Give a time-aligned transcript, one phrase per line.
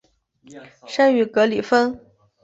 [0.87, 2.01] 生于格里芬。